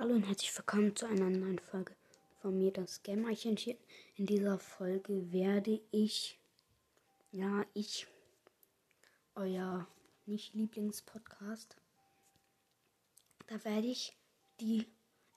Hallo 0.00 0.14
und 0.14 0.28
herzlich 0.28 0.56
willkommen 0.56 0.94
zu 0.94 1.06
einer 1.06 1.28
neuen 1.28 1.58
Folge 1.58 1.92
von 2.40 2.56
mir, 2.56 2.70
das 2.70 3.02
Gamerchen. 3.02 3.58
In 4.14 4.26
dieser 4.26 4.60
Folge 4.60 5.32
werde 5.32 5.80
ich, 5.90 6.38
ja, 7.32 7.66
ich, 7.74 8.06
euer 9.34 9.88
nicht 10.24 10.54
Lieblingspodcast, 10.54 11.74
da 13.48 13.64
werde 13.64 13.88
ich 13.88 14.16
die 14.60 14.86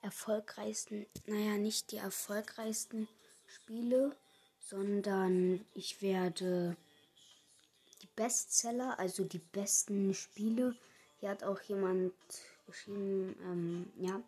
erfolgreichsten, 0.00 1.06
naja, 1.26 1.58
nicht 1.58 1.90
die 1.90 1.96
erfolgreichsten 1.96 3.08
Spiele, 3.48 4.14
sondern 4.60 5.66
ich 5.74 6.02
werde 6.02 6.76
die 8.00 8.08
Bestseller, 8.14 8.96
also 9.00 9.24
die 9.24 9.40
besten 9.40 10.14
Spiele. 10.14 10.76
Hier 11.18 11.30
hat 11.30 11.42
auch 11.42 11.60
jemand 11.62 12.12
geschrieben, 12.64 13.34
ähm, 13.42 13.92
ja, 13.96 14.22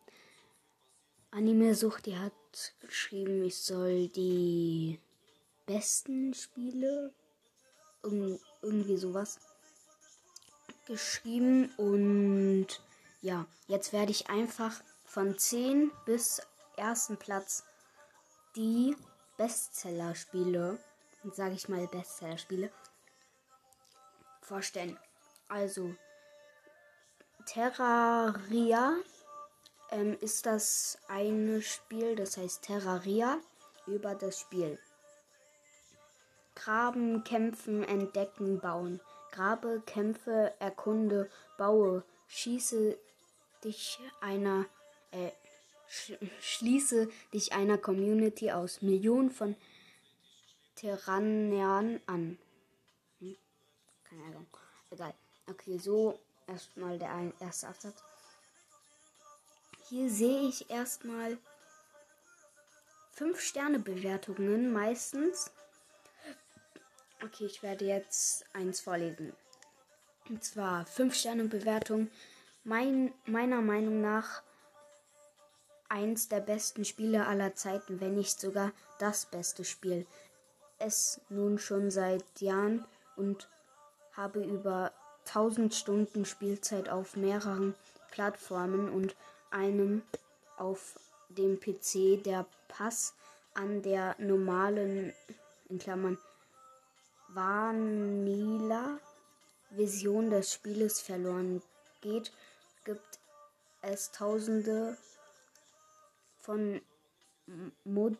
Anime-Sucht, 1.35 2.06
die 2.06 2.16
hat 2.16 2.33
geschrieben, 2.80 3.42
ich 3.42 3.59
soll 3.59 4.06
die 4.06 5.01
besten 5.66 6.33
Spiele, 6.33 7.12
irgendwie 8.62 8.97
sowas, 8.97 9.41
geschrieben. 10.87 11.73
Und 11.77 12.69
ja, 13.20 13.47
jetzt 13.66 13.92
werde 13.92 14.12
ich 14.12 14.30
einfach 14.30 14.80
von 15.06 15.37
10 15.37 15.91
bis 16.06 16.41
ersten 16.77 17.16
Platz 17.16 17.64
die 18.55 18.95
Bestseller-Spiele, 19.37 20.78
sage 21.33 21.55
ich 21.55 21.69
mal 21.69 21.89
Bestseller-Spiele, 21.89 22.70
vorstellen. 24.41 24.97
Also 25.48 25.97
Terraria 27.45 28.95
ähm, 29.95 30.16
ist 30.21 30.45
das 30.45 30.98
eine 31.09 31.62
Spiel, 31.62 32.16
das 32.16 32.37
heißt 32.37 32.62
Terraria, 32.62 33.39
über 33.87 34.14
das 34.14 34.41
Spiel. 34.41 34.78
Graben, 36.56 37.23
kämpfen, 37.25 37.84
entdecken, 37.84 38.61
bauen. 38.61 39.01
Grabe, 39.31 39.83
kämpfe, 39.86 40.53
erkunde, 40.59 41.31
baue. 41.59 42.05
Schieße 42.27 42.98
dich 43.62 43.98
einer, 44.20 44.67
äh, 45.12 45.31
sch 45.89 46.12
schließe 46.41 47.08
dich 47.33 47.53
einer 47.53 47.79
Community 47.79 48.51
aus 48.51 48.83
Millionen 48.83 49.31
von 49.31 49.55
Terranern 50.75 52.01
an. 52.06 52.39
Hm? 53.20 53.36
Keine 54.05 54.25
Ahnung. 54.25 54.47
Egal. 54.91 55.14
Okay, 55.48 55.79
so 55.79 56.19
erstmal 56.47 56.98
der 56.98 57.33
erste 57.39 57.69
Absatz. 57.69 58.03
Hier 59.90 60.08
sehe 60.08 60.48
ich 60.48 60.70
erstmal 60.70 61.36
5 63.12 63.38
Sterne 63.38 63.78
Bewertungen 63.78 64.72
meistens. 64.72 65.50
Okay, 67.22 67.44
ich 67.44 67.62
werde 67.62 67.84
jetzt 67.84 68.46
eins 68.55 68.80
vorlesen. 68.80 69.34
Und 70.30 70.42
zwar 70.42 70.86
5 70.86 71.14
Sterne 71.14 71.44
Bewertung. 71.44 72.10
Mein, 72.64 73.12
meiner 73.27 73.60
Meinung 73.60 74.00
nach 74.00 74.42
eins 75.90 76.28
der 76.28 76.40
besten 76.40 76.86
Spiele 76.86 77.27
aller 77.27 77.55
Zeiten, 77.55 78.00
wenn 78.00 78.14
nicht 78.14 78.40
sogar 78.40 78.72
das 78.98 79.27
beste 79.27 79.64
Spiel. 79.64 80.06
Es 80.78 81.20
nun 81.28 81.58
schon 81.58 81.90
seit 81.90 82.24
Jahren 82.40 82.86
und 83.16 83.50
habe 84.12 84.42
über 84.42 84.92
1000 85.27 85.74
Stunden 85.74 86.24
Spielzeit 86.24 86.88
auf 86.88 87.16
mehreren 87.16 87.74
Plattformen 88.10 88.88
und 88.88 89.14
einem 89.55 90.02
auf 90.56 90.98
dem 91.28 91.58
PC 91.58 92.22
der 92.22 92.47
Pass 92.69 93.14
an 93.55 93.83
der 93.83 94.14
normalen, 94.19 95.12
in 95.69 95.78
Klammern, 95.78 96.19
Vanilla 97.28 98.98
Vision 99.70 100.30
des 100.30 100.52
Spieles 100.52 101.01
verloren 101.01 101.62
geht, 102.01 102.33
gibt 102.84 103.18
es 103.83 104.11
tausende 104.11 104.96
von 106.39 106.80
Mod 107.84 108.17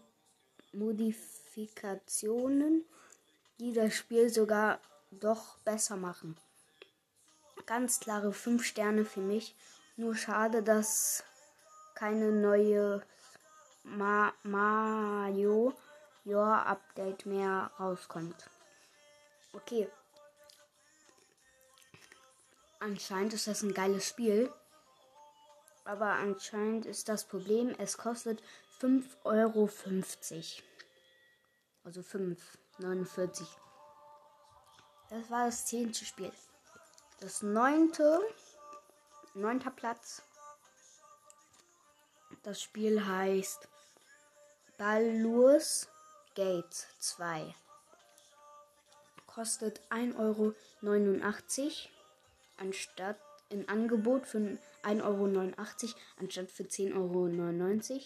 Modifikationen, 0.73 2.85
die 3.61 3.73
das 3.73 3.95
Spiel 3.95 4.29
sogar 4.29 4.81
doch 5.13 5.59
besser 5.59 5.97
machen. 5.97 6.37
Ganz 7.67 8.01
klare 8.01 8.33
5 8.33 8.65
Sterne 8.65 9.05
für 9.05 9.21
mich 9.21 9.55
nur 9.97 10.17
schade, 10.17 10.63
dass 10.63 11.25
keine 11.95 12.33
neue 12.33 13.03
Ma 13.85 14.33
Your 16.27 16.67
Update 16.67 17.27
mehr 17.27 17.71
rauskommt. 17.79 18.49
Okay. 19.53 19.89
Anscheinend 22.81 23.35
ist 23.35 23.47
das 23.47 23.63
ein 23.63 23.75
geiles 23.75 24.09
Spiel. 24.09 24.53
Aber 25.85 26.13
anscheinend 26.13 26.87
ist 26.87 27.11
das 27.11 27.25
Problem, 27.25 27.75
es 27.79 27.99
kostet 27.99 28.43
5,50 28.81 29.15
Euro. 29.25 29.69
Also 31.85 32.01
5,49. 32.01 33.47
Das 35.11 35.31
war 35.31 35.45
das 35.47 35.67
zehnte 35.67 36.07
Spiel. 36.07 36.33
Das 37.21 37.43
neunte 37.43 38.21
Neunter 39.37 39.73
Platz. 39.73 40.23
Das 42.45 42.63
Spiel 42.63 43.05
heißt 43.05 43.69
Baldur's 44.79 45.89
Gate 46.37 46.87
2. 47.01 47.53
Kostet 49.27 49.81
1,89 49.91 50.19
Euro 50.19 50.55
anstatt 52.59 53.19
im 53.49 53.69
Angebot 53.69 54.27
für 54.27 54.57
1,89 54.85 55.03
Euro 55.03 55.55
anstatt 56.21 56.51
für 56.53 56.63
10,99 56.63 56.95
Euro 56.95 57.99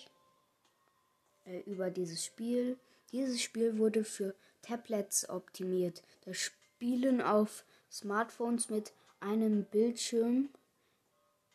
äh, 1.45 1.60
über 1.71 1.91
dieses 1.91 2.25
Spiel. 2.25 2.78
Dieses 3.12 3.43
Spiel 3.43 3.77
wurde 3.77 4.05
für 4.05 4.34
Tablets 4.62 5.28
optimiert. 5.28 6.03
Das 6.25 6.39
Spielen 6.39 7.21
auf 7.21 7.65
Smartphones 7.91 8.71
mit 8.71 8.93
einem 9.21 9.65
Bildschirm 9.65 10.49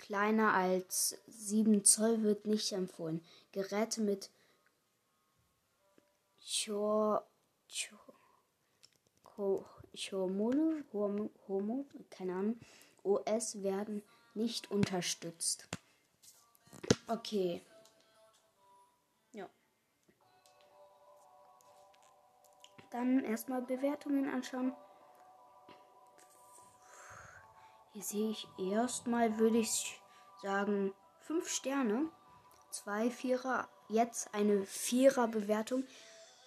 kleiner 0.04 0.54
als 0.54 1.18
7 1.28 1.86
Zoll 1.86 2.24
wird 2.24 2.46
nicht 2.46 2.74
empfohlen. 2.74 3.24
Geräte 3.54 4.02
mit 4.02 4.30
Hormone, 10.12 10.84
Hormone, 11.48 11.86
keine 12.10 12.36
Ahnung, 12.36 12.60
OS 13.04 13.64
werden 13.64 14.04
nicht 14.34 14.70
unterstützt. 14.70 15.70
Okay. 17.08 17.62
Ja. 19.32 19.50
Dann 22.92 23.24
erstmal 23.24 23.62
Bewertungen 23.62 24.30
anschauen. 24.30 24.76
Sehe 28.04 28.32
ich 28.32 28.48
erstmal, 28.58 29.40
würde 29.40 29.58
ich 29.60 30.00
sagen, 30.42 30.94
5 31.22 31.48
Sterne. 31.50 32.10
Zwei 32.72 33.10
Vierer, 33.10 33.70
jetzt 33.90 34.34
eine 34.34 34.66
Vierer 34.66 35.28
Bewertung. 35.28 35.86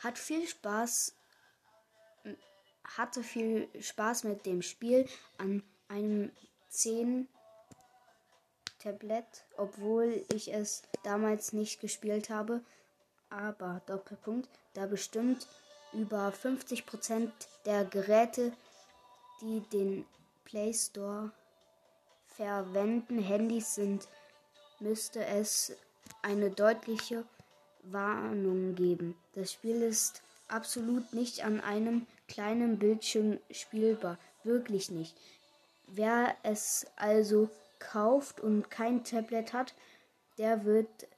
Hat 0.00 0.18
viel 0.18 0.46
Spaß, 0.46 1.14
hatte 2.84 3.22
viel 3.22 3.68
Spaß 3.80 4.24
mit 4.24 4.44
dem 4.44 4.62
Spiel 4.62 5.08
an 5.38 5.62
einem 5.88 6.32
10 6.68 7.28
Tablet, 8.78 9.46
obwohl 9.56 10.24
ich 10.34 10.52
es 10.52 10.82
damals 11.04 11.52
nicht 11.52 11.80
gespielt 11.80 12.28
habe. 12.28 12.62
Aber 13.30 13.82
Doppelpunkt, 13.86 14.48
da 14.74 14.86
bestimmt 14.86 15.46
über 15.92 16.28
50% 16.28 17.30
der 17.64 17.84
Geräte, 17.84 18.52
die 19.40 19.60
den 19.72 20.06
Play 20.44 20.72
Store 20.72 21.32
verwenden 22.36 23.18
Handys 23.18 23.74
sind, 23.74 24.08
müsste 24.78 25.24
es 25.24 25.74
eine 26.22 26.50
deutliche 26.50 27.24
Warnung 27.84 28.74
geben. 28.74 29.16
Das 29.34 29.52
Spiel 29.52 29.82
ist 29.82 30.22
absolut 30.48 31.12
nicht 31.12 31.44
an 31.44 31.60
einem 31.60 32.06
kleinen 32.28 32.78
Bildschirm 32.78 33.38
spielbar. 33.50 34.18
Wirklich 34.44 34.90
nicht. 34.90 35.16
Wer 35.88 36.36
es 36.42 36.86
also 36.96 37.48
kauft 37.78 38.40
und 38.40 38.70
kein 38.70 39.04
Tablet 39.04 39.52
hat, 39.52 39.74
der 40.38 40.64
wird 40.64 41.08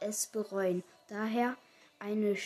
es 0.00 0.26
bereuen. 0.26 0.84
Daher 1.08 1.56
eine 1.98 2.36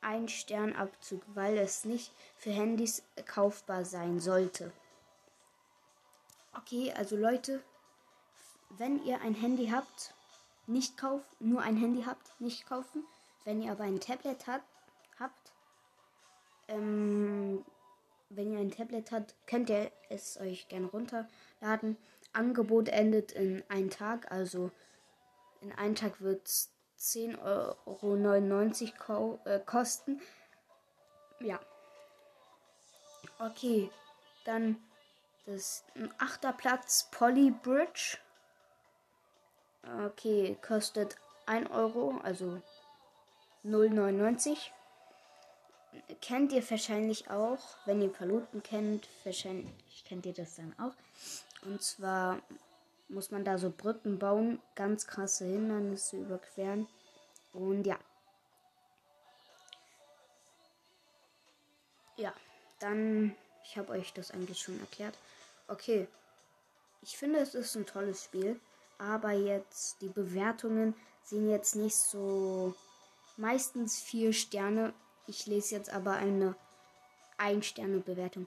ein 0.00 0.28
Sternabzug, 0.28 1.22
weil 1.28 1.56
es 1.56 1.84
nicht 1.84 2.12
für 2.36 2.50
Handys 2.50 3.02
kaufbar 3.24 3.84
sein 3.86 4.20
sollte. 4.20 4.70
Okay, 6.56 6.92
also 6.92 7.16
Leute, 7.16 7.62
wenn 8.70 9.04
ihr 9.04 9.20
ein 9.20 9.34
Handy 9.34 9.68
habt 9.68 10.14
nicht 10.66 10.96
kaufen, 10.96 11.24
nur 11.40 11.60
ein 11.62 11.76
Handy 11.76 12.02
habt, 12.04 12.40
nicht 12.40 12.66
kaufen. 12.66 13.04
Wenn 13.44 13.60
ihr 13.60 13.72
aber 13.72 13.84
ein 13.84 14.00
Tablet 14.00 14.46
hat, 14.46 14.62
habt, 15.18 15.52
ähm, 16.68 17.64
wenn 18.30 18.52
ihr 18.52 18.58
ein 18.58 18.70
Tablet 18.70 19.12
habt, 19.12 19.34
könnt 19.46 19.68
ihr 19.68 19.90
es 20.08 20.40
euch 20.40 20.68
gerne 20.68 20.86
runterladen. 20.86 21.98
Angebot 22.32 22.88
endet 22.88 23.32
in 23.32 23.62
einem 23.68 23.90
Tag, 23.90 24.32
also 24.32 24.70
in 25.60 25.72
einem 25.72 25.94
Tag 25.94 26.20
wird 26.20 26.46
es 26.46 26.70
10,99 26.98 28.92
Euro 29.08 29.40
äh, 29.44 29.60
kosten. 29.60 30.20
Ja. 31.40 31.60
Okay, 33.38 33.90
dann 34.44 34.76
das 35.46 35.84
achter 36.18 36.52
Platz 36.52 37.08
Polly 37.10 37.50
Bridge. 37.50 38.18
Okay, 40.06 40.56
kostet 40.66 41.16
1 41.46 41.70
Euro, 41.70 42.18
also 42.22 42.62
0,99. 43.64 44.56
Kennt 46.20 46.52
ihr 46.52 46.68
wahrscheinlich 46.68 47.30
auch, 47.30 47.76
wenn 47.84 48.02
ihr 48.02 48.12
Paluten 48.12 48.62
kennt, 48.62 49.08
wahrscheinlich 49.24 50.04
kennt 50.06 50.26
ihr 50.26 50.32
das 50.32 50.56
dann 50.56 50.74
auch. 50.78 50.94
Und 51.62 51.82
zwar 51.82 52.40
muss 53.08 53.30
man 53.30 53.44
da 53.44 53.58
so 53.58 53.70
Brücken 53.70 54.18
bauen, 54.18 54.60
ganz 54.74 55.06
krasse 55.06 55.44
Hindernisse 55.44 56.16
überqueren. 56.16 56.88
Und 57.52 57.84
ja. 57.84 57.98
Ja, 62.16 62.32
dann, 62.80 63.34
ich 63.64 63.76
habe 63.76 63.92
euch 63.92 64.12
das 64.12 64.30
eigentlich 64.30 64.60
schon 64.60 64.80
erklärt. 64.80 65.16
Okay, 65.66 66.08
ich 67.02 67.16
finde 67.16 67.38
es 67.38 67.54
ist 67.54 67.74
ein 67.74 67.86
tolles 67.86 68.24
Spiel, 68.24 68.60
aber 68.98 69.32
jetzt 69.32 70.00
die 70.02 70.08
Bewertungen 70.08 70.94
sind 71.22 71.48
jetzt 71.48 71.74
nicht 71.74 71.96
so 71.96 72.74
meistens 73.36 73.98
vier 73.98 74.32
Sterne. 74.32 74.92
Ich 75.26 75.46
lese 75.46 75.74
jetzt 75.74 75.90
aber 75.90 76.12
eine 76.12 76.54
Ein-Sterne-Bewertung 77.38 78.46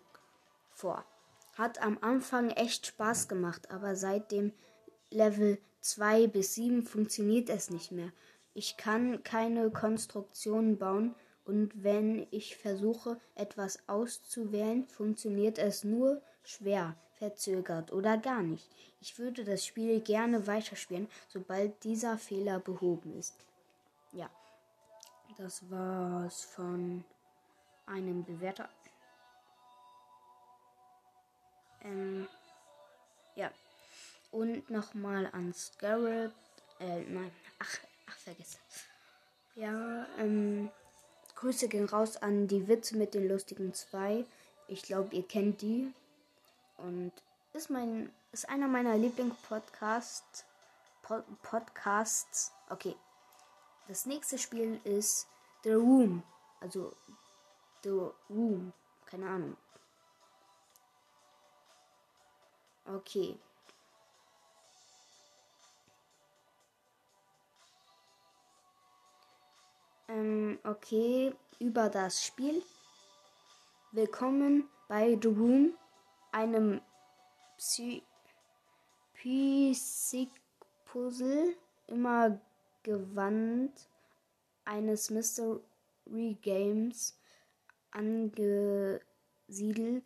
vor. 0.71 1.03
Hat 1.57 1.81
am 1.81 1.97
Anfang 2.01 2.51
echt 2.51 2.85
Spaß 2.85 3.27
gemacht, 3.27 3.71
aber 3.71 3.95
seit 3.95 4.31
dem 4.31 4.53
Level 5.09 5.57
2 5.81 6.27
bis 6.27 6.53
7 6.53 6.83
funktioniert 6.83 7.49
es 7.49 7.71
nicht 7.71 7.91
mehr. 7.91 8.11
Ich 8.53 8.77
kann 8.77 9.23
keine 9.23 9.71
Konstruktionen 9.71 10.77
bauen 10.77 11.15
und 11.45 11.83
wenn 11.83 12.27
ich 12.29 12.57
versuche, 12.57 13.19
etwas 13.35 13.87
auszuwählen, 13.87 14.87
funktioniert 14.87 15.57
es 15.57 15.83
nur 15.83 16.21
schwer, 16.43 16.95
verzögert 17.17 17.91
oder 17.91 18.17
gar 18.17 18.41
nicht. 18.41 18.69
Ich 19.01 19.17
würde 19.19 19.43
das 19.43 19.65
Spiel 19.65 20.01
gerne 20.01 20.47
weiterspielen, 20.47 21.07
sobald 21.27 21.83
dieser 21.83 22.17
Fehler 22.17 22.59
behoben 22.59 23.17
ist. 23.17 23.35
Ja, 24.11 24.29
das 25.37 25.69
war's 25.69 26.45
von 26.45 27.03
einem 27.85 28.23
Bewerter. 28.23 28.69
Ähm, 31.83 32.27
ja. 33.35 33.51
Und 34.31 34.69
nochmal 34.69 35.29
an 35.31 35.53
Scarlet. 35.53 36.33
Äh, 36.79 37.01
nein. 37.01 37.31
Ach, 37.59 37.79
ach, 38.07 38.17
vergiss. 38.17 38.57
Ja, 39.55 40.05
ähm, 40.19 40.69
Grüße 41.35 41.67
gehen 41.67 41.85
raus 41.85 42.17
an 42.17 42.47
die 42.47 42.67
Witze 42.67 42.97
mit 42.97 43.13
den 43.13 43.27
lustigen 43.27 43.73
zwei. 43.73 44.25
Ich 44.67 44.83
glaube, 44.83 45.15
ihr 45.15 45.23
kennt 45.27 45.61
die. 45.61 45.93
Und 46.77 47.11
ist 47.53 47.69
mein, 47.69 48.11
ist 48.31 48.47
einer 48.49 48.67
meiner 48.67 48.97
Lieblingspodcasts. 48.97 50.45
Pod, 51.01 51.23
Podcasts. 51.41 52.53
Okay. 52.69 52.95
Das 53.87 54.05
nächste 54.05 54.37
Spiel 54.37 54.79
ist 54.83 55.27
The 55.63 55.73
Room. 55.73 56.23
Also 56.59 56.93
The 57.83 58.11
Room. 58.29 58.73
Keine 59.05 59.29
Ahnung. 59.29 59.57
Okay. 62.85 63.37
Ähm, 70.09 70.57
okay, 70.63 71.35
über 71.59 71.89
das 71.89 72.23
Spiel. 72.23 72.63
Willkommen 73.91 74.69
bei 74.87 75.17
The 75.21 75.27
Room, 75.27 75.73
einem 76.31 76.81
Psy 77.57 78.03
Physik-Puzzle, 79.13 80.27
immer 81.87 82.39
gewandt 82.83 83.89
eines 84.65 85.09
Mystery 85.09 86.37
Games 86.41 87.17
angesiedelt 87.91 89.01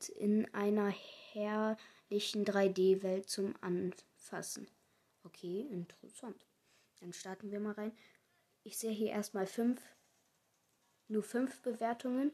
in 0.09 0.51
einer 0.53 0.89
Her 1.33 1.77
herrlichen 2.11 2.43
3D-Welt 2.43 3.29
zum 3.29 3.55
Anfassen. 3.61 4.67
Okay, 5.23 5.61
interessant. 5.61 6.45
Dann 6.99 7.13
starten 7.13 7.51
wir 7.51 7.61
mal 7.61 7.71
rein. 7.71 7.93
Ich 8.63 8.77
sehe 8.77 8.91
hier 8.91 9.11
erstmal 9.11 9.47
fünf, 9.47 9.81
nur 11.07 11.23
fünf 11.23 11.61
Bewertungen. 11.61 12.31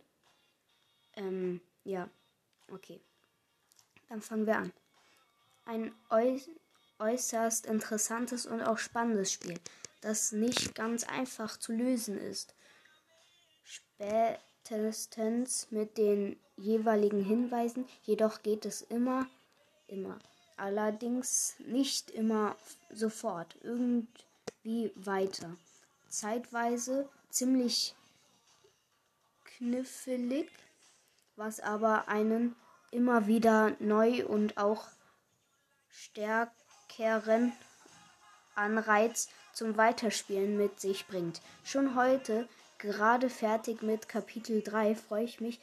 Ähm, 1.13 1.61
ja, 1.83 2.09
okay. 2.71 2.99
Dann 4.09 4.21
fangen 4.21 4.45
wir 4.45 4.57
an. 4.57 4.73
Ein 5.65 5.93
äußerst 6.99 7.65
interessantes 7.65 8.45
und 8.45 8.61
auch 8.61 8.77
spannendes 8.77 9.31
Spiel, 9.31 9.59
das 10.01 10.31
nicht 10.31 10.75
ganz 10.75 11.03
einfach 11.03 11.57
zu 11.57 11.73
lösen 11.73 12.17
ist. 12.17 12.55
Spätestens 13.65 15.69
mit 15.71 15.97
den 15.97 16.39
jeweiligen 16.55 17.23
Hinweisen, 17.23 17.85
jedoch 18.03 18.41
geht 18.41 18.65
es 18.65 18.81
immer 18.81 19.27
immer. 19.87 20.19
Allerdings 20.57 21.55
nicht 21.59 22.09
immer 22.11 22.55
sofort, 22.89 23.55
irgendwie 23.61 24.91
weiter. 24.95 25.55
Zeitweise 26.09 27.09
ziemlich 27.29 27.95
knifflig, 29.43 30.49
was 31.35 31.59
aber 31.59 32.07
einen 32.07 32.55
immer 32.97 33.27
wieder 33.27 33.75
neu 33.77 34.25
und 34.25 34.57
auch 34.57 34.87
stärkeren 35.87 37.53
Anreiz 38.55 39.29
zum 39.53 39.77
Weiterspielen 39.77 40.57
mit 40.57 40.79
sich 40.79 41.05
bringt. 41.05 41.39
Schon 41.63 41.95
heute, 41.95 42.49
gerade 42.79 43.29
fertig 43.29 43.83
mit 43.83 44.09
Kapitel 44.09 44.63
3, 44.63 44.95
freue 44.95 45.25
ich 45.25 45.39
mich 45.39 45.59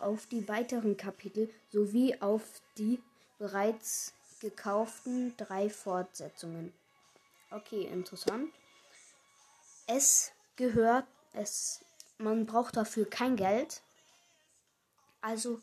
auf 0.00 0.26
die 0.26 0.48
weiteren 0.48 0.96
Kapitel 0.96 1.48
sowie 1.70 2.20
auf 2.20 2.42
die 2.76 3.00
bereits 3.38 4.12
gekauften 4.40 5.36
drei 5.36 5.70
Fortsetzungen. 5.70 6.72
Okay, 7.52 7.84
interessant. 7.84 8.52
Es 9.86 10.32
gehört, 10.56 11.06
es, 11.32 11.84
man 12.18 12.44
braucht 12.44 12.76
dafür 12.76 13.08
kein 13.08 13.36
Geld. 13.36 13.82
Also, 15.20 15.60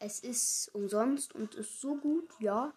es 0.00 0.20
ist 0.20 0.74
umsonst 0.74 1.34
und 1.34 1.54
ist 1.54 1.80
so 1.80 1.94
gut, 1.94 2.28
ja. 2.40 2.72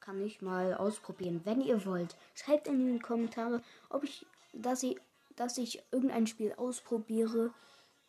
Kann 0.00 0.20
ich 0.24 0.42
mal 0.42 0.74
ausprobieren, 0.74 1.42
wenn 1.44 1.60
ihr 1.60 1.84
wollt. 1.86 2.16
Schreibt 2.34 2.66
in 2.66 2.94
die 2.94 2.98
Kommentare, 2.98 3.62
ob 3.88 4.02
ich, 4.02 4.26
dass 4.52 4.82
ich, 4.82 4.98
dass 5.36 5.58
ich 5.58 5.82
irgendein 5.92 6.26
Spiel 6.26 6.54
ausprobiere 6.54 7.54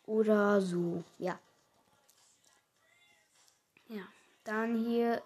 oder 0.06 0.60
so. 0.60 1.04
Ja. 1.18 1.38
Ja. 3.88 4.02
Dann 4.44 4.84
hier 4.84 5.22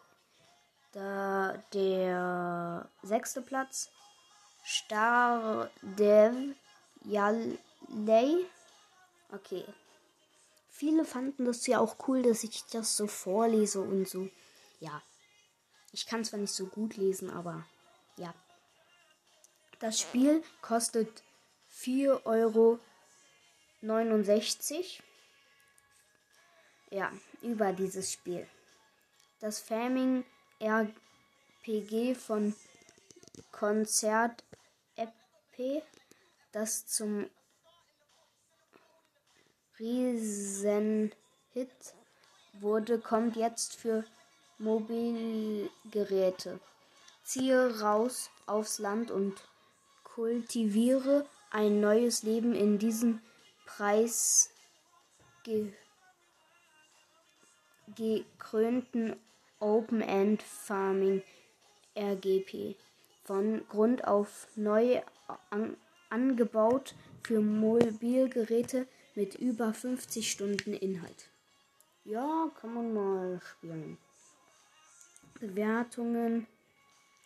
da 0.92 1.62
der 1.72 2.88
sechste 3.02 3.40
Platz. 3.40 3.90
Star 4.64 5.70
Dev 5.80 6.54
Yalei. 7.04 8.44
Okay. 9.32 9.64
Viele 10.78 11.04
fanden 11.04 11.44
das 11.44 11.66
ja 11.66 11.80
auch 11.80 11.96
cool, 12.06 12.22
dass 12.22 12.44
ich 12.44 12.64
das 12.66 12.96
so 12.96 13.08
vorlese 13.08 13.80
und 13.80 14.08
so. 14.08 14.28
Ja. 14.78 15.02
Ich 15.90 16.06
kann 16.06 16.24
zwar 16.24 16.38
nicht 16.38 16.52
so 16.52 16.66
gut 16.66 16.96
lesen, 16.96 17.30
aber 17.30 17.66
ja. 18.16 18.32
Das 19.80 20.00
Spiel 20.00 20.42
kostet 20.62 21.24
4,69 21.72 22.24
Euro. 22.26 22.78
Ja, 26.90 27.12
über 27.42 27.72
dieses 27.72 28.12
Spiel 28.12 28.46
das 29.40 29.60
Faming 29.60 30.24
RPG 30.60 32.14
von 32.14 32.54
Konzert 33.52 34.44
EP, 34.96 35.82
das 36.52 36.86
zum 36.86 37.28
Riesenhit 39.78 41.12
wurde, 42.54 42.98
kommt 42.98 43.36
jetzt 43.36 43.76
für 43.76 44.04
Mobilgeräte. 44.58 46.58
Ziehe 47.22 47.80
raus 47.80 48.30
aufs 48.46 48.78
Land 48.78 49.10
und 49.10 49.34
kultiviere 50.02 51.26
ein 51.50 51.80
neues 51.80 52.22
Leben 52.22 52.54
in 52.54 52.78
diesem 52.78 53.20
Preis 53.66 54.50
gekrönten 57.94 59.16
Open-End 59.60 60.42
Farming 60.42 61.22
RGP 61.96 62.76
von 63.24 63.66
Grund 63.68 64.06
auf 64.06 64.48
neu 64.56 65.00
an, 65.50 65.76
angebaut 66.10 66.94
für 67.22 67.40
Mobilgeräte 67.40 68.86
mit 69.18 69.34
über 69.34 69.74
50 69.74 70.30
Stunden 70.30 70.74
Inhalt. 70.74 71.28
Ja, 72.04 72.52
kann 72.54 72.72
man 72.72 72.94
mal 72.94 73.40
spielen. 73.40 73.98
Bewertungen 75.40 76.46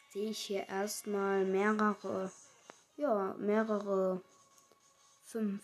sehe 0.08 0.30
ich 0.30 0.38
hier 0.38 0.66
erstmal 0.70 1.44
mehrere, 1.44 2.32
ja, 2.96 3.34
mehrere 3.38 4.22
5 5.26 5.62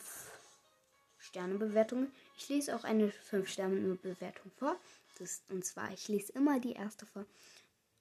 Sterne 1.19 1.55
Bewertungen. 1.55 2.13
Ich 2.37 2.47
lese 2.51 2.77
auch 2.77 2.85
eine 2.85 3.11
5 3.11 3.49
Sterne 3.49 3.95
Bewertung 3.95 4.53
vor. 4.59 4.77
Das, 5.19 5.41
und 5.49 5.65
zwar, 5.65 5.91
ich 5.95 6.09
lese 6.09 6.33
immer 6.35 6.61
die 6.61 6.75
erste 6.75 7.07
vor. 7.07 7.25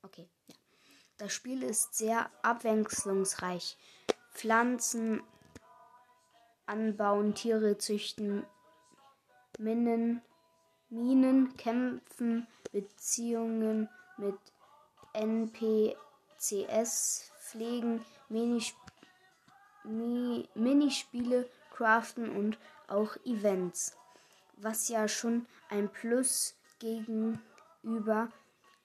Okay, 0.04 0.28
ja. 0.48 0.56
Das 1.18 1.34
Spiel 1.34 1.64
ist 1.64 1.96
sehr 1.96 2.30
abwechslungsreich. 2.42 3.78
Pflanzen 4.34 5.24
anbauen, 6.68 7.34
Tiere 7.34 7.78
züchten, 7.78 8.46
Minen, 9.58 10.22
Minen 10.90 11.58
kämpfen, 11.58 12.48
Beziehungen 12.72 13.90
mit 14.18 14.38
NPCs 15.14 15.96
pflegen, 17.40 18.06
Minisp 18.30 18.76
Mi 19.84 20.48
Minispiele 20.54 21.50
craften 21.72 22.30
und 22.36 22.58
auch 22.88 23.16
Events, 23.26 23.96
was 24.58 24.90
ja 24.90 25.08
schon 25.08 25.46
ein 25.70 25.90
Plus 25.90 26.56
gegenüber 26.80 28.30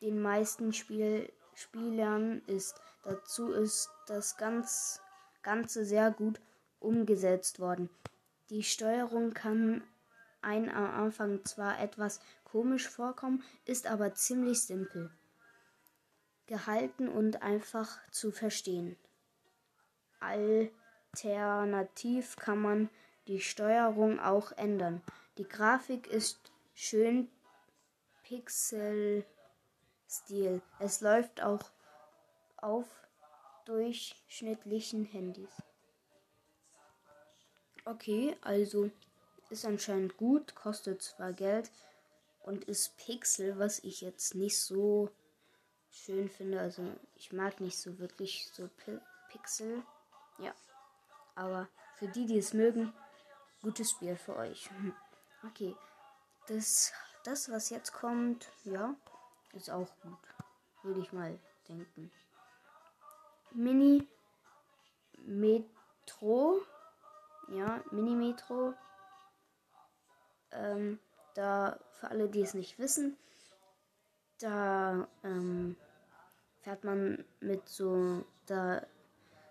den 0.01 0.23
meisten 0.23 0.73
Spiel 0.73 1.33
Spielern 1.55 2.43
ist. 2.47 2.81
Dazu 3.03 3.53
ist 3.53 3.91
das 4.07 4.37
ganz, 4.37 5.01
Ganze 5.43 5.85
sehr 5.85 6.13
gut 6.13 6.41
umgesetzt 6.83 7.61
worden. 7.61 7.89
Die 8.51 8.63
Steuerung 8.63 9.33
kann 9.33 9.83
ein 10.43 10.69
am 10.69 11.05
Anfang 11.05 11.45
zwar 11.45 11.81
etwas 11.81 12.21
komisch 12.45 12.89
vorkommen, 12.89 13.43
ist 13.65 13.87
aber 13.87 14.15
ziemlich 14.15 14.63
simpel 14.63 15.11
gehalten 16.47 17.09
und 17.09 17.43
einfach 17.43 17.99
zu 18.11 18.31
verstehen. 18.31 18.97
Alternativ 21.15 22.37
kann 22.37 22.59
man 22.61 22.91
die 23.27 23.41
Steuerung 23.41 24.21
auch 24.21 24.53
ändern. 24.53 25.01
Die 25.39 25.49
Grafik 25.49 26.07
ist 26.09 26.53
schön 26.75 27.31
Pixel 28.25 29.25
Stil. 30.09 30.61
Es 30.79 31.01
läuft 31.01 31.43
auch 31.43 31.71
auf 32.59 32.87
durchschnittlichen 33.65 35.07
Handys. 35.07 35.63
Okay, 37.85 38.37
also 38.43 38.91
ist 39.51 39.65
anscheinend 39.67 40.17
gut, 40.17 40.55
kostet 40.55 41.03
zwar 41.03 41.33
Geld 41.33 41.71
und 42.41 42.65
ist 42.65 42.97
Pixel, 42.97 43.59
was 43.59 43.81
ich 43.81 44.01
jetzt 44.01 44.35
nicht 44.35 44.59
so 44.61 45.11
schön 45.91 46.29
finde. 46.29 46.61
Also 46.61 46.83
ich 47.17 47.33
mag 47.33 47.61
nicht 47.61 47.79
so 47.79 47.99
wirklich 47.99 48.49
so 48.53 48.69
P 48.69 48.99
Pixel. 49.31 49.83
Ja. 50.39 50.55
Aber 51.35 51.69
für 51.97 52.09
die, 52.09 52.27
die 52.27 52.39
es 52.39 52.53
mögen, 52.53 52.93
gutes 53.63 53.91
Spiel 53.91 54.17
für 54.17 54.37
euch. 54.37 54.69
Okay. 55.45 55.75
Das, 56.47 56.93
das 57.25 57.51
was 57.51 57.71
jetzt 57.71 57.93
kommt, 57.93 58.49
ja, 58.63 58.95
ist 59.55 59.71
auch 59.71 59.89
gut. 60.01 60.19
Würde 60.85 61.01
ich 61.01 61.13
mal 61.13 61.37
denken. 61.69 62.13
Mini 63.51 64.07
Metro. 65.19 66.63
Ja, 67.53 67.83
Mini 67.91 68.15
Metro. 68.15 68.73
Ähm, 70.53 70.99
da, 71.35 71.79
für 71.93 72.09
alle, 72.09 72.29
die 72.29 72.41
es 72.41 72.55
nicht 72.55 72.79
wissen, 72.79 73.17
da 74.39 75.07
ähm, 75.23 75.77
fährt 76.61 76.85
man 76.85 77.25
mit 77.41 77.69
so, 77.69 78.25
da 78.47 78.83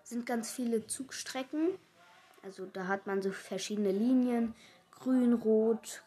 sind 0.02 0.26
ganz 0.26 0.50
viele 0.50 0.86
Zugstrecken. 0.86 1.78
Also 2.42 2.66
da 2.66 2.88
hat 2.88 3.06
man 3.06 3.22
so 3.22 3.30
verschiedene 3.30 3.92
Linien, 3.92 4.54
grün, 4.90 5.32
rot, 5.32 6.02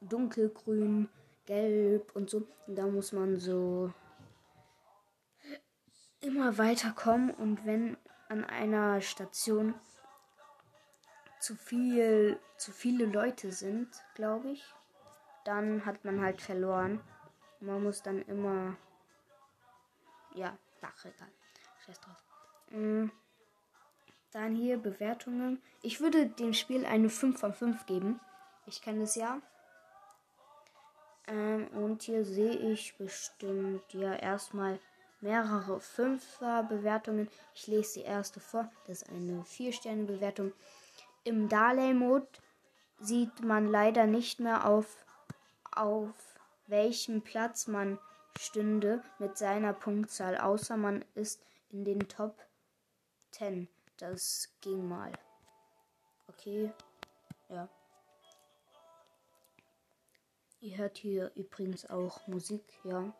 dunkelgrün, 0.00 1.08
gelb 1.46 2.14
und 2.14 2.30
so. 2.30 2.46
Und 2.66 2.76
da 2.76 2.86
muss 2.86 3.12
man 3.12 3.38
so 3.38 3.92
immer 6.20 6.58
weiterkommen 6.58 7.30
und 7.30 7.66
wenn 7.66 7.96
an 8.28 8.44
einer 8.44 9.00
Station 9.00 9.74
zu 11.40 11.56
viel, 11.56 12.38
zu 12.56 12.70
viele 12.70 13.06
Leute 13.06 13.50
sind, 13.50 13.88
glaube 14.14 14.50
ich, 14.50 14.64
dann 15.44 15.84
hat 15.86 16.04
man 16.04 16.20
halt 16.20 16.40
verloren. 16.40 17.00
Man 17.60 17.82
muss 17.82 18.02
dann 18.02 18.22
immer, 18.22 18.76
ja, 20.34 20.56
ach, 20.82 21.04
egal. 21.04 21.28
Scheiß 21.84 22.00
drauf. 22.00 22.24
Mhm. 22.70 23.10
Dann 24.32 24.54
hier 24.54 24.78
Bewertungen. 24.78 25.60
Ich 25.82 26.00
würde 26.00 26.26
dem 26.26 26.52
Spiel 26.52 26.86
eine 26.86 27.10
5 27.10 27.40
von 27.40 27.52
5 27.52 27.86
geben. 27.86 28.20
Ich 28.66 28.80
kenne 28.80 29.02
es 29.02 29.16
ja. 29.16 29.40
Ähm, 31.26 31.66
und 31.68 32.02
hier 32.02 32.24
sehe 32.24 32.54
ich 32.54 32.96
bestimmt 32.96 33.92
ja 33.92 34.14
erstmal 34.14 34.78
mehrere 35.20 35.80
Fünfer-Bewertungen. 35.80 37.28
Ich 37.54 37.66
lese 37.66 38.00
die 38.00 38.06
erste 38.06 38.40
vor. 38.40 38.70
Das 38.86 39.02
ist 39.02 39.10
eine 39.10 39.42
4-Sterne-Bewertung. 39.42 40.52
Im 41.24 41.48
Darley-Mode 41.48 42.28
sieht 42.98 43.42
man 43.42 43.66
leider 43.66 44.06
nicht 44.06 44.40
mehr 44.40 44.66
auf, 44.66 45.04
auf 45.72 46.14
welchem 46.66 47.22
Platz 47.22 47.66
man 47.66 47.98
stünde 48.38 49.02
mit 49.18 49.36
seiner 49.36 49.72
Punktzahl, 49.72 50.38
außer 50.38 50.76
man 50.76 51.04
ist 51.14 51.42
in 51.70 51.84
den 51.84 52.08
Top 52.08 52.36
10. 53.32 53.68
Das 53.98 54.48
ging 54.62 54.88
mal. 54.88 55.12
Okay. 56.28 56.72
Ja. 57.50 57.68
Ihr 60.60 60.78
hört 60.78 60.96
hier 60.96 61.32
übrigens 61.34 61.88
auch 61.88 62.26
Musik, 62.26 62.64
ja. 62.84 63.12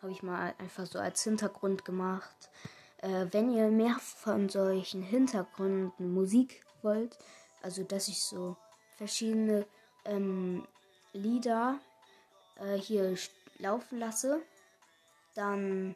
Habe 0.00 0.12
ich 0.12 0.22
mal 0.22 0.54
einfach 0.58 0.86
so 0.86 0.98
als 0.98 1.22
Hintergrund 1.22 1.84
gemacht. 1.84 2.50
Äh, 2.98 3.26
wenn 3.30 3.50
ihr 3.50 3.68
mehr 3.68 3.96
von 4.00 4.48
solchen 4.48 5.02
Hintergründen 5.02 6.12
Musik 6.12 6.64
wollt, 6.82 7.18
also 7.62 7.84
dass 7.84 8.08
ich 8.08 8.20
so 8.20 8.56
verschiedene 8.96 9.66
ähm, 10.04 10.66
Lieder 11.12 11.78
äh, 12.56 12.76
hier 12.76 13.16
laufen 13.58 13.98
lasse, 13.98 14.42
dann, 15.34 15.94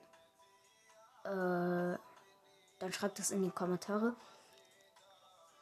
äh, 1.25 1.99
dann 2.78 2.92
schreibt 2.92 3.18
das 3.18 3.30
in 3.30 3.42
die 3.42 3.50
Kommentare. 3.50 4.14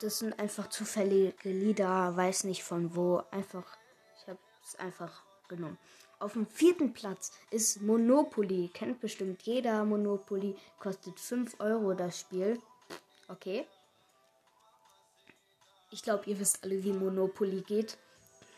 Das 0.00 0.18
sind 0.18 0.38
einfach 0.38 0.68
zufällige 0.68 1.50
Lieder, 1.50 2.16
weiß 2.16 2.44
nicht 2.44 2.64
von 2.64 2.94
wo. 2.94 3.23
Einfach, 3.30 3.76
ich 4.20 4.28
habe 4.28 4.38
es 4.64 4.76
einfach 4.76 5.23
genommen. 5.49 5.78
Auf 6.18 6.34
dem 6.34 6.46
vierten 6.46 6.92
Platz 6.92 7.32
ist 7.50 7.82
Monopoly. 7.82 8.70
Kennt 8.73 9.00
bestimmt 9.00 9.42
jeder 9.42 9.84
Monopoly. 9.84 10.56
Kostet 10.78 11.20
5 11.20 11.61
Euro 11.61 11.94
das 11.94 12.20
Spiel. 12.20 12.61
Okay. 13.28 13.66
Ich 15.94 16.02
glaube, 16.02 16.24
ihr 16.26 16.40
wisst 16.40 16.64
alle, 16.64 16.82
wie 16.82 16.92
Monopoly 16.92 17.60
geht. 17.60 17.98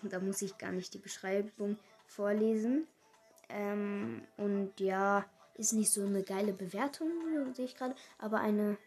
Da 0.00 0.20
muss 0.20 0.40
ich 0.40 0.56
gar 0.56 0.72
nicht 0.72 0.94
die 0.94 0.98
Beschreibung 0.98 1.76
vorlesen. 2.06 2.86
Ähm, 3.50 4.22
und 4.38 4.72
ja, 4.80 5.22
ist 5.52 5.74
nicht 5.74 5.90
so 5.90 6.00
eine 6.00 6.22
geile 6.22 6.54
Bewertung, 6.54 7.10
sehe 7.52 7.66
ich 7.66 7.76
gerade. 7.76 7.94
Aber 8.16 8.40
eine 8.40 8.78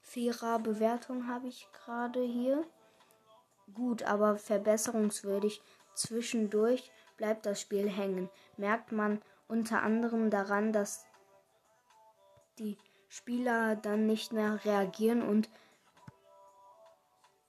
fairer 0.00 0.60
Bewertung 0.60 1.26
habe 1.26 1.48
ich 1.48 1.66
gerade 1.72 2.22
hier. 2.22 2.64
Gut, 3.74 4.04
aber 4.04 4.36
verbesserungswürdig. 4.36 5.60
Zwischendurch 5.96 6.92
bleibt 7.16 7.46
das 7.46 7.60
Spiel 7.60 7.90
hängen. 7.90 8.30
Merkt 8.56 8.92
man 8.92 9.20
unter 9.48 9.82
anderem 9.82 10.30
daran, 10.30 10.72
dass 10.72 11.04
die 12.60 12.78
Spieler 13.08 13.74
dann 13.74 14.06
nicht 14.06 14.32
mehr 14.32 14.64
reagieren 14.64 15.20
und 15.20 15.48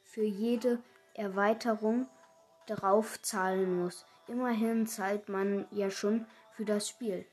für 0.02 0.24
jede 0.24 0.82
Erweiterung 1.14 2.08
drauf 2.66 3.20
zahlen 3.20 3.82
muss. 3.82 4.06
Immerhin 4.28 4.86
zahlt 4.86 5.28
man 5.28 5.66
ja 5.70 5.90
schon 5.90 6.26
für 6.52 6.64
das 6.64 6.88
Spiel. 6.88 7.26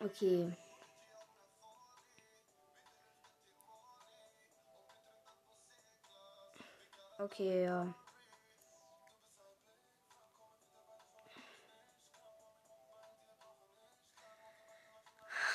Okay. 0.00 0.52
Okay, 7.28 7.64
ja. 7.64 7.86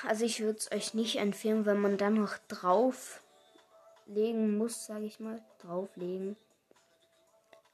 Also 0.08 0.26
ich 0.26 0.40
würde 0.42 0.60
es 0.60 0.72
euch 0.72 0.94
nicht 0.94 1.18
empfehlen, 1.18 1.66
wenn 1.66 1.80
man 1.80 1.98
dann 1.98 2.14
noch 2.14 2.38
drauflegen 2.48 3.24
muss, 4.58 4.86
sage 4.86 5.06
ich 5.06 5.20
mal. 5.20 5.42
Drauflegen. 5.60 6.36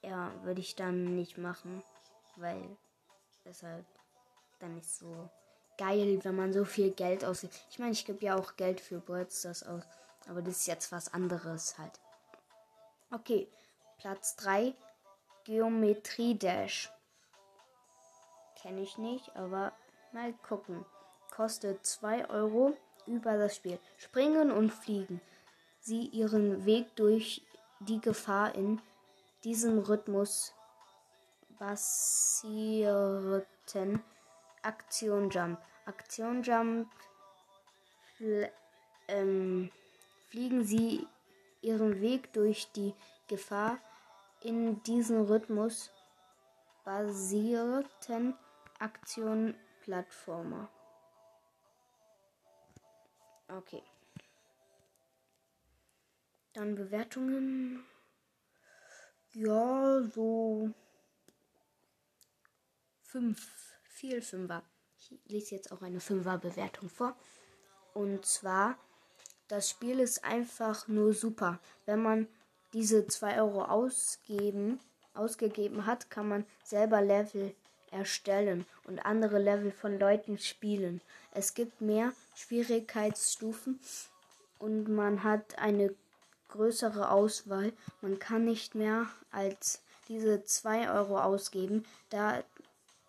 Ja, 0.02 0.32
würde 0.42 0.60
ich 0.60 0.76
dann 0.76 1.14
nicht 1.14 1.36
machen, 1.36 1.82
weil 2.36 2.76
es 3.44 3.62
halt 3.62 3.84
dann 4.60 4.76
nicht 4.76 4.88
so 4.88 5.28
geil, 5.76 6.20
wenn 6.22 6.36
man 6.36 6.54
so 6.54 6.64
viel 6.64 6.90
Geld 6.90 7.24
ausgibt. 7.24 7.66
Ich 7.70 7.78
meine, 7.78 7.92
ich 7.92 8.06
gebe 8.06 8.24
ja 8.24 8.38
auch 8.38 8.56
Geld 8.56 8.80
für 8.80 9.00
Birds 9.00 9.44
aus, 9.44 9.62
aber 10.28 10.40
das 10.40 10.58
ist 10.58 10.66
jetzt 10.66 10.90
was 10.90 11.12
anderes 11.12 11.78
halt. 11.78 12.00
Okay, 13.10 13.48
Platz 14.00 14.34
3, 14.36 14.74
Geometrie 15.44 16.34
Dash. 16.34 16.90
Kenne 18.62 18.80
ich 18.80 18.96
nicht, 18.96 19.36
aber 19.36 19.74
mal 20.12 20.32
gucken. 20.48 20.86
Kostet 21.30 21.84
2 21.84 22.30
Euro 22.30 22.74
über 23.06 23.36
das 23.36 23.56
Spiel. 23.56 23.78
Springen 23.98 24.50
und 24.52 24.70
fliegen. 24.70 25.20
Sie 25.80 26.06
ihren 26.06 26.64
Weg 26.64 26.96
durch 26.96 27.42
die 27.80 28.00
Gefahr 28.00 28.54
in 28.54 28.80
diesem 29.44 29.80
Rhythmus 29.80 30.54
basierten 31.58 32.82
Aktion 34.62 35.28
Jump. 35.28 35.60
Aktion 35.84 36.42
Jump 36.42 36.88
ähm, 39.08 39.70
fliegen 40.30 40.64
sie 40.64 41.06
ihren 41.60 42.00
Weg 42.00 42.32
durch 42.32 42.72
die 42.72 42.94
Gefahr 43.28 43.78
in 44.42 44.82
diesem 44.84 45.22
Rhythmus 45.22 45.90
basierten 46.84 48.34
Aktion 48.78 49.54
Plattformer. 49.82 50.68
Okay. 53.48 53.82
Dann 56.54 56.74
Bewertungen. 56.74 57.84
Ja, 59.32 60.02
so 60.02 60.72
fünf, 63.02 63.78
viel 63.84 64.22
Fünfer. 64.22 64.62
Ich 64.98 65.18
lese 65.26 65.54
jetzt 65.54 65.72
auch 65.72 65.82
eine 65.82 66.00
Fünfer-Bewertung 66.00 66.88
vor. 66.88 67.16
Und 67.94 68.24
zwar, 68.24 68.78
das 69.48 69.70
Spiel 69.70 70.00
ist 70.00 70.24
einfach 70.24 70.88
nur 70.88 71.12
super. 71.12 71.60
Wenn 71.86 72.02
man 72.02 72.28
diese 72.72 73.06
2 73.06 73.40
Euro 73.40 73.64
ausgeben, 73.64 74.80
ausgegeben 75.14 75.86
hat, 75.86 76.10
kann 76.10 76.28
man 76.28 76.46
selber 76.64 77.00
Level 77.00 77.54
erstellen 77.90 78.64
und 78.84 79.00
andere 79.00 79.38
Level 79.38 79.72
von 79.72 79.98
Leuten 79.98 80.38
spielen. 80.38 81.00
Es 81.32 81.54
gibt 81.54 81.80
mehr 81.80 82.12
Schwierigkeitsstufen 82.34 83.80
und 84.58 84.88
man 84.88 85.24
hat 85.24 85.58
eine 85.58 85.94
größere 86.48 87.10
Auswahl. 87.10 87.72
Man 88.00 88.18
kann 88.18 88.44
nicht 88.44 88.74
mehr 88.74 89.06
als 89.30 89.82
diese 90.08 90.44
2 90.44 90.90
Euro 90.92 91.20
ausgeben, 91.20 91.84
da 92.10 92.42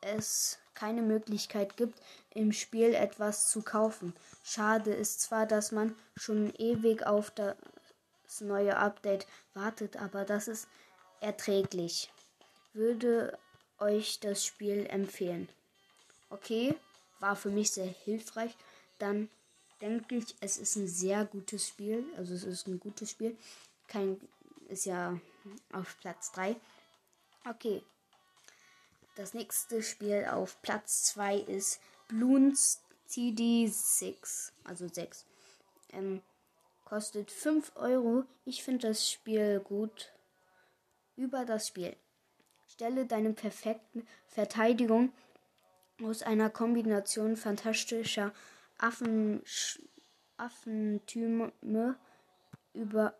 es 0.01 0.59
keine 0.73 1.01
Möglichkeit 1.01 1.77
gibt, 1.77 1.99
im 2.33 2.51
Spiel 2.51 2.93
etwas 2.93 3.49
zu 3.51 3.61
kaufen. 3.61 4.13
Schade 4.43 4.93
ist 4.93 5.21
zwar, 5.21 5.45
dass 5.45 5.71
man 5.71 5.95
schon 6.15 6.53
ewig 6.57 7.05
auf 7.05 7.29
das 8.31 8.39
neue 8.39 8.77
Update 8.77 9.27
wartet, 9.53 9.97
aber 9.97 10.23
das 10.23 10.47
ist 10.47 10.67
erträglich. 11.19 12.09
Würde 12.71 13.37
euch 13.77 14.21
das 14.21 14.45
Spiel 14.45 14.85
empfehlen. 14.89 15.49
Okay, 16.29 16.73
war 17.19 17.35
für 17.35 17.49
mich 17.49 17.71
sehr 17.71 17.87
hilfreich. 17.87 18.55
Dann 18.99 19.29
denke 19.81 20.15
ich, 20.15 20.35
es 20.39 20.57
ist 20.57 20.77
ein 20.77 20.87
sehr 20.87 21.25
gutes 21.25 21.67
Spiel. 21.67 22.05
Also 22.15 22.33
es 22.33 22.45
ist 22.45 22.67
ein 22.67 22.79
gutes 22.79 23.11
Spiel. 23.11 23.37
Kein 23.89 24.21
ist 24.69 24.85
ja 24.85 25.19
auf 25.73 25.97
Platz 25.99 26.31
3. 26.31 26.55
Okay. 27.49 27.83
Das 29.15 29.33
nächste 29.33 29.83
Spiel 29.83 30.25
auf 30.31 30.61
Platz 30.61 31.03
2 31.03 31.35
ist 31.35 31.81
Bloons 32.07 32.81
TD6. 33.09 34.53
Also 34.63 34.87
6. 34.87 35.25
Ähm, 35.91 36.21
kostet 36.91 37.31
5 37.31 37.71
Euro. 37.75 38.25
Ich 38.43 38.65
finde 38.65 38.89
das 38.89 39.09
Spiel 39.09 39.61
gut. 39.61 40.11
Über 41.15 41.45
das 41.45 41.69
Spiel. 41.69 41.95
Stelle 42.67 43.05
deine 43.05 43.31
perfekten 43.31 44.05
Verteidigung 44.27 45.13
aus 46.03 46.21
einer 46.21 46.49
Kombination 46.49 47.37
fantastischer 47.37 48.33
Affen, 48.77 49.41
Affentüme 50.35 51.53
über 52.73 53.15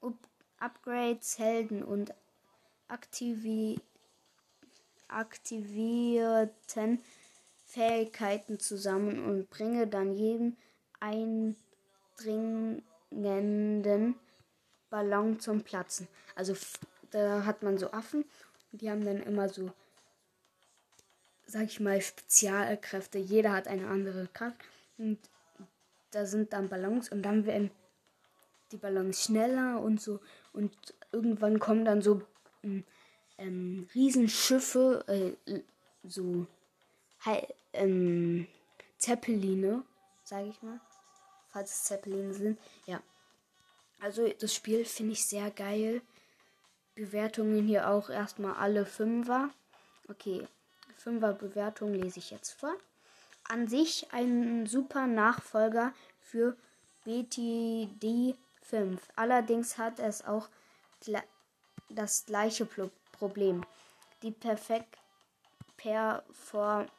Up 0.00 0.16
Upgrades, 0.58 1.38
Helden 1.38 1.82
und 1.82 2.14
aktivi 2.88 3.78
aktivierten 5.08 7.02
Fähigkeiten 7.66 8.58
zusammen 8.58 9.22
und 9.22 9.50
bringe 9.50 9.86
dann 9.86 10.14
jedem 10.14 10.56
eindringenden 12.20 14.14
Ballon 14.90 15.40
zum 15.40 15.62
Platzen. 15.62 16.08
Also 16.34 16.54
da 17.10 17.44
hat 17.44 17.62
man 17.62 17.78
so 17.78 17.90
Affen 17.92 18.24
die 18.72 18.88
haben 18.88 19.04
dann 19.04 19.20
immer 19.20 19.48
so 19.48 19.72
sag 21.50 21.64
ich 21.64 21.80
mal, 21.80 22.00
Spezialkräfte. 22.00 23.18
Jeder 23.18 23.52
hat 23.52 23.66
eine 23.66 23.88
andere 23.88 24.28
Kraft. 24.32 24.60
Und 24.98 25.18
da 26.12 26.24
sind 26.26 26.52
dann 26.52 26.68
Ballons 26.68 27.10
und 27.10 27.22
dann 27.22 27.46
werden 27.46 27.70
die 28.72 28.76
Ballons 28.76 29.24
schneller 29.24 29.80
und 29.80 30.00
so. 30.00 30.20
Und 30.52 30.72
irgendwann 31.12 31.58
kommen 31.58 31.84
dann 31.84 32.02
so 32.02 32.22
ähm, 32.62 32.84
ähm 33.38 33.88
Riesenschiffe, 33.94 35.04
äh, 35.08 35.60
so 36.04 36.46
ähm, 37.72 38.46
Zeppeline, 38.98 39.82
sag 40.22 40.46
ich 40.46 40.62
mal. 40.62 40.80
Falls 41.52 41.70
es 41.72 41.84
Zeppeline 41.84 42.32
sind. 42.32 42.58
Ja. 42.86 43.00
Also 44.00 44.28
das 44.28 44.54
Spiel 44.54 44.84
finde 44.84 45.12
ich 45.12 45.24
sehr 45.24 45.50
geil. 45.50 46.02
Bewertungen 46.94 47.66
hier 47.66 47.88
auch 47.88 48.08
erstmal 48.10 48.54
alle 48.54 48.86
Fünfer. 48.86 49.50
Okay, 50.08 50.46
Fünfer 50.96 51.32
Bewertung 51.32 51.94
lese 51.94 52.18
ich 52.18 52.30
jetzt 52.30 52.52
vor. 52.52 52.74
An 53.44 53.68
sich 53.68 54.06
ein 54.12 54.66
super 54.66 55.06
Nachfolger 55.06 55.92
für 56.20 56.56
BTD 57.04 58.36
5. 58.62 59.00
Allerdings 59.16 59.78
hat 59.78 59.98
es 59.98 60.24
auch 60.24 60.48
das 61.88 62.26
gleiche 62.26 62.66
Problem. 63.12 63.64
Die 64.22 64.30
perfekt 64.30 64.98
Performance, 65.76 66.90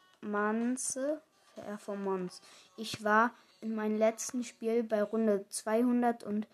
Performance. 1.54 2.42
Ich 2.76 3.04
war 3.04 3.32
in 3.62 3.74
meinem 3.74 3.96
letzten 3.96 4.44
Spiel 4.44 4.82
bei 4.82 5.02
Runde 5.02 5.46
200 5.48 6.24
und 6.24 6.46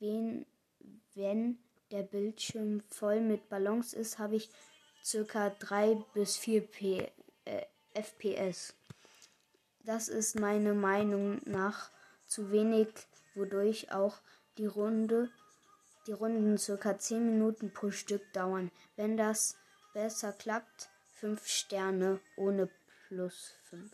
wenn, 0.00 0.46
wenn 1.14 1.58
der 1.90 2.02
Bildschirm 2.02 2.82
voll 2.88 3.20
mit 3.20 3.48
Ballons 3.48 3.92
ist, 3.92 4.18
habe 4.18 4.36
ich 4.36 4.48
circa 5.04 5.50
3 5.50 5.96
bis 6.14 6.36
4 6.36 6.62
P, 6.62 7.12
äh, 7.44 7.66
FPS. 7.92 8.74
Das 9.80 10.08
ist 10.08 10.40
meiner 10.40 10.74
Meinung 10.74 11.40
nach 11.44 11.90
zu 12.26 12.50
wenig, 12.50 12.88
wodurch 13.34 13.92
auch 13.92 14.18
die 14.56 14.66
Runde 14.66 15.30
die 16.06 16.12
Runden 16.12 16.58
circa 16.58 16.98
10 16.98 17.24
Minuten 17.24 17.72
pro 17.72 17.90
Stück 17.90 18.32
dauern. 18.32 18.70
Wenn 18.96 19.16
das 19.16 19.56
besser 19.92 20.32
klappt, 20.32 20.90
5 21.14 21.46
Sterne 21.46 22.20
ohne 22.36 22.68
plus 23.08 23.54
5. 23.70 23.90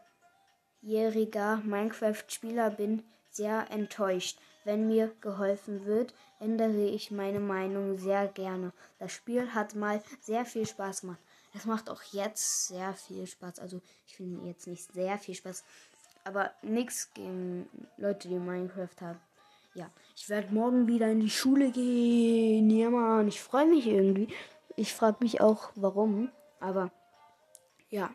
Minecraft-Spieler 1.57 2.71
bin 2.71 3.03
sehr 3.29 3.69
enttäuscht. 3.71 4.39
Wenn 4.65 4.87
mir 4.87 5.11
geholfen 5.21 5.85
wird, 5.85 6.13
ändere 6.39 6.85
ich 6.85 7.11
meine 7.11 7.39
Meinung 7.39 7.97
sehr 7.97 8.27
gerne. 8.27 8.73
Das 8.99 9.11
Spiel 9.11 9.53
hat 9.53 9.73
mal 9.73 10.03
sehr 10.21 10.45
viel 10.45 10.67
Spaß 10.67 11.01
gemacht. 11.01 11.19
Es 11.53 11.65
macht 11.65 11.89
auch 11.89 12.03
jetzt 12.11 12.67
sehr 12.67 12.93
viel 12.93 13.25
Spaß. 13.25 13.59
Also 13.59 13.81
ich 14.05 14.15
finde 14.15 14.47
jetzt 14.47 14.67
nicht 14.67 14.91
sehr 14.93 15.17
viel 15.17 15.35
Spaß. 15.35 15.63
Aber 16.23 16.51
nichts 16.61 17.11
gegen 17.13 17.67
Leute, 17.97 18.27
die 18.27 18.35
Minecraft 18.35 19.01
haben. 19.01 19.19
Ja, 19.73 19.89
ich 20.15 20.29
werde 20.29 20.53
morgen 20.53 20.87
wieder 20.87 21.07
in 21.09 21.21
die 21.21 21.29
Schule 21.29 21.71
gehen. 21.71 22.69
Ja, 22.69 22.89
Mann, 22.89 23.27
ich 23.27 23.41
freue 23.41 23.65
mich 23.65 23.87
irgendwie. 23.87 24.33
Ich 24.75 24.93
frage 24.93 25.17
mich 25.21 25.41
auch, 25.41 25.71
warum. 25.75 26.31
Aber 26.59 26.91
ja. 27.89 28.13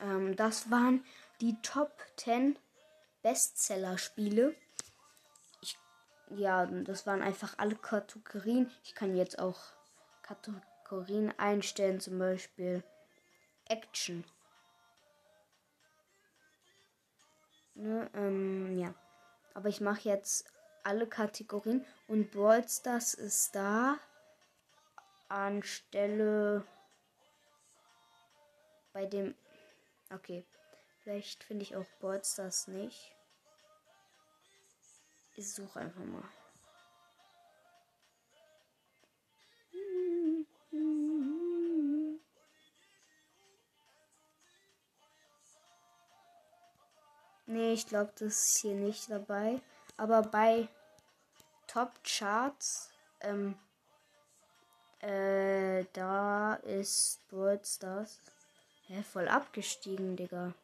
Ähm, 0.00 0.34
das 0.36 0.70
waren 0.70 1.04
die 1.40 1.56
Top 1.62 1.92
10 2.16 2.58
Bestseller-Spiele. 3.22 4.54
Ja, 6.30 6.66
das 6.66 7.06
waren 7.06 7.22
einfach 7.22 7.58
alle 7.58 7.76
Kategorien. 7.76 8.70
Ich 8.82 8.94
kann 8.94 9.14
jetzt 9.14 9.38
auch 9.38 9.58
Kategorien 10.22 10.73
einstellen, 11.38 12.00
zum 12.00 12.18
Beispiel 12.18 12.82
Action. 13.68 14.24
Ne, 17.74 18.08
ähm, 18.14 18.78
ja. 18.78 18.94
Aber 19.54 19.68
ich 19.68 19.80
mache 19.80 20.08
jetzt 20.08 20.46
alle 20.84 21.06
Kategorien 21.06 21.84
und 22.08 22.30
Brawl 22.30 22.68
Stars 22.68 23.14
ist 23.14 23.54
da 23.54 23.98
anstelle 25.28 26.64
bei 28.92 29.06
dem. 29.06 29.34
Okay. 30.10 30.44
Vielleicht 31.02 31.44
finde 31.44 31.64
ich 31.64 31.76
auch 31.76 31.86
Brawl 32.00 32.24
Stars 32.24 32.68
nicht. 32.68 33.14
Ich 35.36 35.52
suche 35.52 35.80
einfach 35.80 36.04
mal. 36.04 36.22
Ich 47.74 47.88
glaube, 47.88 48.12
das 48.20 48.28
ist 48.28 48.58
hier 48.58 48.76
nicht 48.76 49.10
dabei. 49.10 49.60
Aber 49.96 50.22
bei 50.22 50.68
Top 51.66 51.90
Charts, 52.04 52.92
ähm, 53.20 53.56
äh, 55.00 55.84
da 55.92 56.54
ist 56.54 57.18
Brawl 57.28 57.60
Stars. 57.64 58.20
Hä, 58.86 59.02
voll 59.02 59.26
abgestiegen, 59.26 60.14
Digga. 60.14 60.54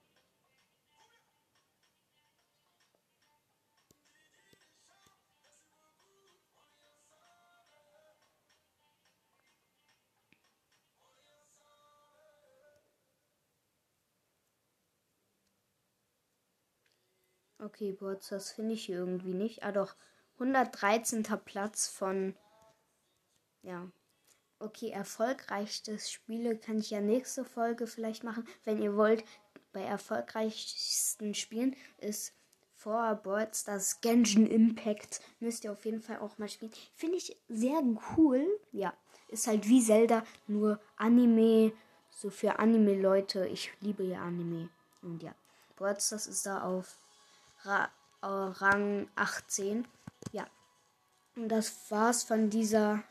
Okay, 17.62 17.92
Bots, 17.92 18.28
das 18.28 18.52
finde 18.52 18.74
ich 18.74 18.86
hier 18.86 18.98
irgendwie 18.98 19.34
nicht. 19.34 19.62
Ah 19.62 19.72
doch, 19.72 19.94
113. 20.34 21.22
Platz 21.44 21.88
von... 21.88 22.34
Ja. 23.62 23.90
Okay, 24.58 24.90
erfolgreichstes 24.90 26.10
Spiele 26.10 26.56
kann 26.56 26.78
ich 26.78 26.90
ja 26.90 27.00
nächste 27.00 27.44
Folge 27.44 27.86
vielleicht 27.86 28.24
machen. 28.24 28.46
Wenn 28.64 28.80
ihr 28.80 28.96
wollt, 28.96 29.24
bei 29.72 29.82
erfolgreichsten 29.82 31.34
Spielen 31.34 31.76
ist 31.98 32.34
vor 32.74 33.14
Boards 33.16 33.64
das 33.64 34.00
Genshin 34.00 34.46
Impact. 34.46 35.20
Müsst 35.38 35.64
ihr 35.64 35.72
auf 35.72 35.84
jeden 35.84 36.00
Fall 36.00 36.18
auch 36.18 36.38
mal 36.38 36.48
spielen. 36.48 36.72
Finde 36.94 37.16
ich 37.16 37.36
sehr 37.48 37.82
cool. 38.16 38.46
Ja, 38.72 38.94
ist 39.28 39.46
halt 39.46 39.68
wie 39.68 39.82
Zelda, 39.82 40.24
nur 40.46 40.80
Anime. 40.96 41.72
So 42.10 42.30
für 42.30 42.58
Anime-Leute. 42.58 43.46
Ich 43.48 43.70
liebe 43.80 44.02
ja 44.02 44.22
Anime. 44.22 44.70
Und 45.02 45.22
ja, 45.22 45.34
Boards, 45.76 46.08
das 46.08 46.26
ist 46.26 46.46
da 46.46 46.62
auf 46.64 46.98
Ra 47.64 47.90
äh, 48.22 48.26
Rang 48.26 49.08
18. 49.16 49.86
Ja. 50.32 50.46
Und 51.36 51.48
das 51.48 51.90
war's 51.90 52.22
von 52.22 52.50
dieser 52.50 53.02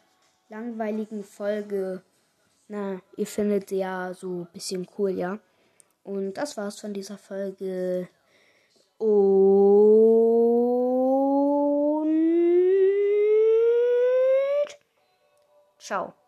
langweiligen 0.49 1.23
Folge. 1.23 2.03
Na, 2.67 3.01
ihr 3.17 3.27
findet 3.27 3.71
ja 3.71 4.13
so 4.13 4.41
ein 4.41 4.47
bisschen 4.53 4.87
cool, 4.97 5.11
ja. 5.11 5.39
Und 6.03 6.33
das 6.33 6.57
war's 6.57 6.79
von 6.79 6.93
dieser 6.93 7.17
Folge. 7.17 8.09
Und 8.97 9.09
ciao. 15.79 16.18